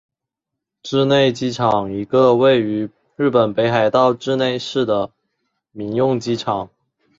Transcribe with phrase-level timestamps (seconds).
[0.81, 5.11] 稚内机场一个位于日本北海道稚内市的
[5.71, 6.71] 民用机场。